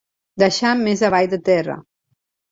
Deixar 0.43 0.71
més 0.79 1.03
avall 1.07 1.29
de 1.33 1.39
terra. 1.49 1.75